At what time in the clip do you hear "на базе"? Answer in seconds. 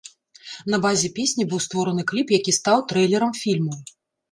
0.73-1.11